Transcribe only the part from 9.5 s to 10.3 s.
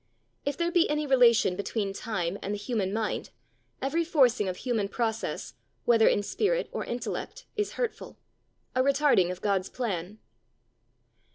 plan.